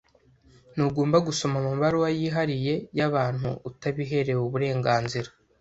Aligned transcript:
Ntugomba 0.73 1.17
gusoma 1.27 1.55
amabaruwa 1.61 2.07
yihariye 2.19 2.73
yabantu 2.97 3.49
utabiherewe 3.69 4.41
uburenganzira. 4.47 5.29